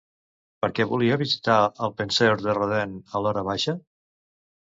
Per 0.63 0.69
què 0.77 0.85
volia 0.91 1.17
visitar 1.21 1.57
el 1.87 1.93
Penseur 1.99 2.33
de 2.47 2.57
Rodin 2.59 2.97
a 3.19 3.23
l'horabaixa? 3.25 3.79